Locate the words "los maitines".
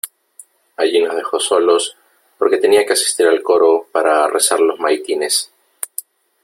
4.59-5.51